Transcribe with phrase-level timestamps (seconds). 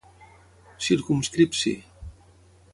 [0.85, 1.73] Circumscripci